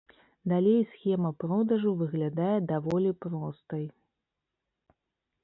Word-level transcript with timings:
Далей 0.51 0.77
схема 0.93 1.31
продажу 1.43 1.91
выглядае 1.99 2.57
даволі 2.73 3.11
простай. 3.27 3.85